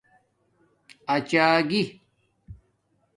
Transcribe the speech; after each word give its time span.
اچاگی 1.15 1.83